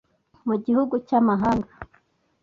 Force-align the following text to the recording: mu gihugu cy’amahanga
mu 0.47 0.55
gihugu 0.65 0.93
cy’amahanga 1.07 1.71